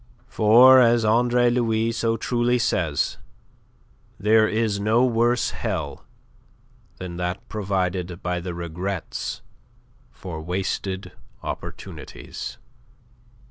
For, 0.25 0.79
as 0.81 1.05
Andre 1.05 1.51
Louis 1.51 1.91
so 1.91 2.17
truly 2.17 2.57
says, 2.57 3.19
there 4.19 4.47
is 4.47 4.79
no 4.79 5.05
worse 5.05 5.51
hell 5.51 6.07
than 6.97 7.17
that 7.17 7.47
provided 7.47 8.23
by 8.23 8.39
the 8.39 8.55
regrets 8.55 9.43
for 10.09 10.41
wasted 10.41 11.11
opportunities. 11.43 12.57